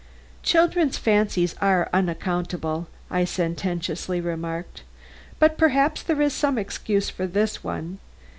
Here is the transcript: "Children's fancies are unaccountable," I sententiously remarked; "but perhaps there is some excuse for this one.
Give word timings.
"Children's 0.41 0.97
fancies 0.97 1.53
are 1.61 1.87
unaccountable," 1.93 2.87
I 3.11 3.23
sententiously 3.23 4.19
remarked; 4.19 4.81
"but 5.37 5.59
perhaps 5.59 6.01
there 6.01 6.23
is 6.23 6.33
some 6.33 6.57
excuse 6.57 7.11
for 7.11 7.27
this 7.27 7.63
one. 7.63 7.99